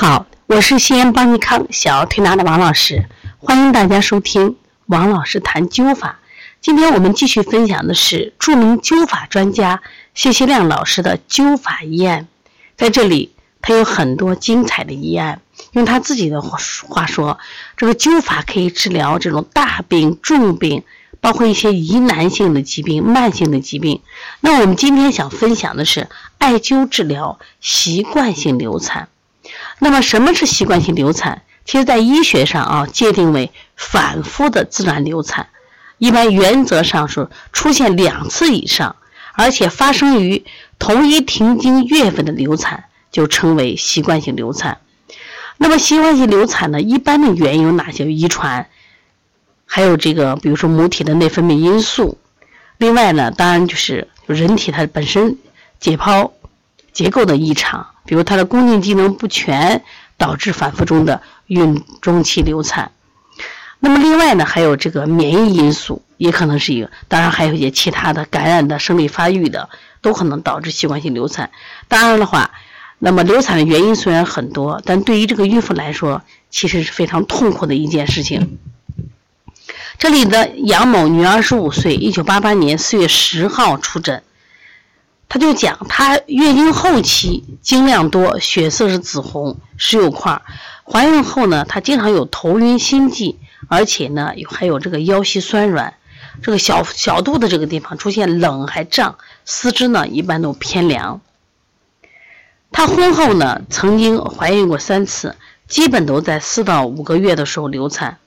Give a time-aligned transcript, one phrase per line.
[0.00, 3.08] 好，我是西安邦尼康小儿推拿的王老师，
[3.38, 4.54] 欢迎大家收听
[4.86, 6.20] 王老师谈灸法。
[6.60, 9.82] 今天我们继续分享的是著名灸法专家
[10.14, 12.28] 谢希亮老师的灸法医案。
[12.76, 15.40] 在这里，他有很多精彩的医案。
[15.72, 16.58] 用他自己的话
[17.08, 17.40] 说，
[17.76, 20.84] 这个灸法可以治疗这种大病、重病，
[21.20, 24.00] 包括一些疑难性的疾病、慢性的疾病。
[24.42, 26.08] 那我们今天想分享的是
[26.38, 29.08] 艾灸治疗习惯性流产。
[29.78, 31.42] 那么什么是习惯性流产？
[31.64, 35.48] 其实，在医学上啊，界定为反复的自然流产，
[35.98, 38.96] 一般原则上是出现两次以上，
[39.34, 40.46] 而且发生于
[40.78, 44.78] 同一停经月份的流产，就称为习惯性流产。
[45.58, 48.10] 那么，习惯性流产呢，一般的原因有哪些？
[48.10, 48.66] 遗传，
[49.66, 52.16] 还有这个，比如说母体的内分泌因素。
[52.78, 55.36] 另外呢，当然就是人体它本身
[55.80, 56.30] 解剖
[56.92, 57.88] 结构的异常。
[58.08, 59.84] 比如他的宫颈机能不全，
[60.16, 62.90] 导致反复中的孕中期流产。
[63.80, 66.90] 那么另外呢，还有这个免疫因素，也可能是一个。
[67.06, 69.68] 当然还有一些其他的感染的、生理发育的，
[70.00, 71.50] 都可能导致习惯性流产。
[71.86, 72.50] 当然的话，
[72.98, 78.58] 那么流产的原因虽然很多，但对于这个孕妇来说，其实是非常痛苦的一件事情。
[79.98, 84.22] 这里的杨某，女，二十五岁，一九八八年四月十号出诊。
[85.28, 90.40] 他就讲，她月经后期经量多，血色是紫红，十有块。
[90.84, 95.94] 怀孕后呢，她经常有头晕心悸，而且呢，有还有这个腰膝酸软，
[96.42, 101.20] 这个小小肚子这个地方出现冷还胀，四肢呢一般都偏凉。
[102.72, 108.18] 她婚后呢，曾经怀孕过三次，基本都在四到五个月的时候流产。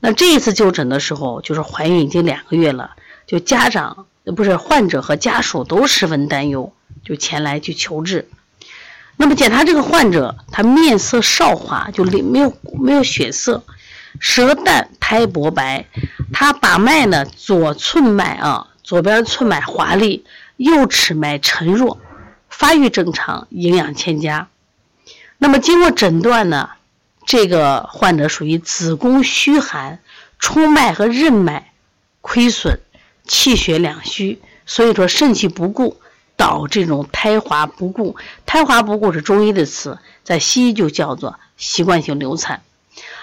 [0.00, 2.92] 那这一次就诊的时候，就是怀孕已经两个月了，
[3.26, 4.06] 就家长。
[4.32, 6.72] 不是患者和家属都十分担忧，
[7.04, 8.28] 就前来去求治。
[9.16, 13.62] 那么检查这个患者，他面色少华，就没有没有血色，
[14.18, 15.86] 舌淡苔薄白。
[16.32, 20.24] 他把脉呢，左寸脉啊，左边寸脉华丽，
[20.56, 22.00] 右尺脉沉弱，
[22.48, 24.48] 发育正常，营养欠佳。
[25.38, 26.70] 那么经过诊断呢，
[27.26, 30.00] 这个患者属于子宫虚寒，
[30.38, 31.72] 冲脉和任脉
[32.20, 32.80] 亏损。
[33.26, 35.98] 气血两虚，所以说肾气不固，
[36.36, 38.16] 导致这种胎滑不固。
[38.46, 42.62] 胎滑不固是中医的词，在西医就叫做习惯性流产。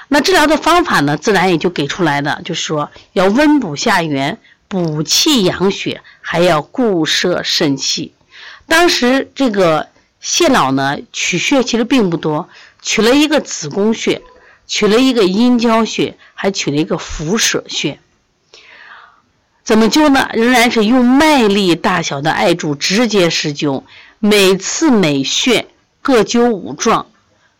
[0.07, 8.13] 那治疗的方法呢，自然也就给出来的，就是说要温补下元，补气养血，还要固摄肾气。
[8.67, 9.87] 当时这个
[10.19, 12.49] 谢老呢，取穴其实并不多，
[12.81, 14.21] 取了一个子宫穴，
[14.67, 17.99] 取了一个阴交穴，还取了一个腹舍穴。
[19.63, 20.27] 怎么灸呢？
[20.33, 23.83] 仍然是用麦粒大小的艾柱直接施灸，
[24.17, 25.67] 每次每穴
[26.01, 27.05] 各灸五壮，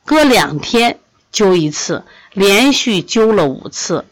[0.03, 0.97] 隔两天
[1.31, 2.03] 灸一次，
[2.34, 4.06] 连续灸了五次。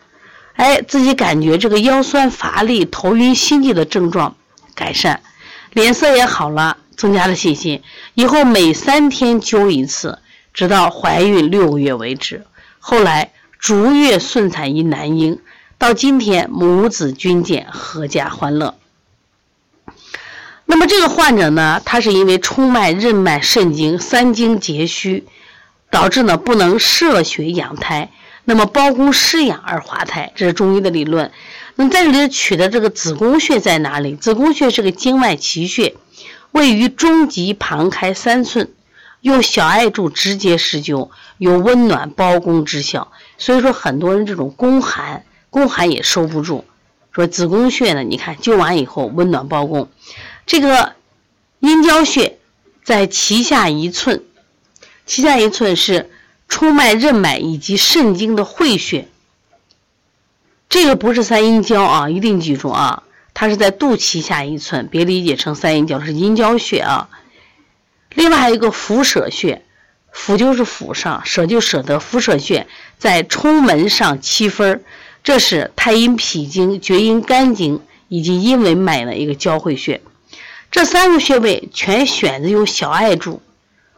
[0.53, 4.35] 哎，自己感觉这个腰酸乏力、头晕心悸的症状
[4.75, 5.21] 改善，
[5.73, 7.81] 脸色也好了，增加了信心。
[8.13, 10.19] 以后每三天灸一次，
[10.53, 12.45] 直到怀孕六个月为止。
[12.77, 15.39] 后来逐月顺产一男婴。
[15.79, 18.75] 到今天，母子均健，阖家欢乐。
[20.65, 25.25] 那么这个患者呢，他是因为冲脉、任脉、肾经三经结虚，
[25.89, 28.11] 导致呢不能摄血养胎，
[28.43, 31.31] 那么胞宫失养而滑胎，这是中医的理论。
[31.75, 34.17] 那在这里取的这个子宫穴在哪里？
[34.17, 35.95] 子宫穴是个经脉奇穴，
[36.51, 38.73] 位于中极旁开三寸，
[39.21, 43.13] 用小艾柱直接施灸，有温暖胞宫之效。
[43.37, 45.23] 所以说，很多人这种宫寒。
[45.49, 46.65] 宫寒也收不住，
[47.11, 48.03] 说子宫穴呢？
[48.03, 49.89] 你看灸完以后温暖包宫，
[50.45, 50.93] 这个
[51.59, 52.37] 阴交穴
[52.83, 54.23] 在脐下一寸，
[55.07, 56.09] 脐下一寸是
[56.47, 59.07] 冲脉、任脉以及肾经的会穴。
[60.69, 63.01] 这个不是三阴交啊，一定记住啊，
[63.33, 67.09] 它是在肚脐下一寸，别理解成三阴交是阴交穴啊。
[68.13, 69.63] 另外还有一个腹舍穴，
[70.11, 72.67] 腹就是腹上，舍就舍得，腹舍穴
[72.99, 74.83] 在冲门上七分。
[75.23, 80.01] 这是太阴脾经、厥阴肝经以及阴维脉的一个交汇穴，
[80.71, 83.41] 这三个穴位全选择用小艾柱，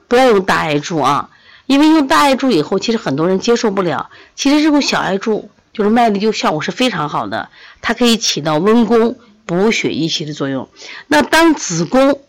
[0.08, 1.30] 不要用大艾柱啊，
[1.68, 4.10] 因为用大艾柱以后，其实很多人接受不了。
[4.36, 7.50] 其实这个小艾柱就是麦粒灸效果是非常好的，
[7.82, 10.68] 它可以起到温宫、补血益气的作用。
[11.08, 12.22] 那当子宫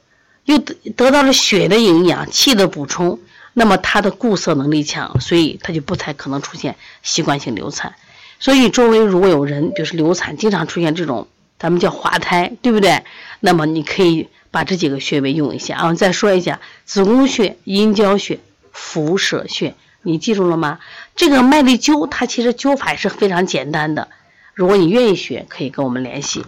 [0.45, 3.19] 又得得到了血的营养、气的补充，
[3.55, 7.95] 那么它的固色能力强，所以它就不太可能出现习惯性流产。
[8.43, 11.29] 所以周围如果有人，就是流产，经常出现这种，
[11.61, 13.05] 咱们叫滑胎，对不对？
[13.39, 15.95] 那么你可以把这几个穴位用一下啊。
[15.95, 18.41] 再说一下，子宫穴、阴交穴、
[18.73, 20.81] 腹舍穴，你记住了吗？
[21.15, 24.09] 这个麦粒灸它其实灸法也是非常简单的，
[24.55, 26.45] 如果你愿意学，可以跟我们联系。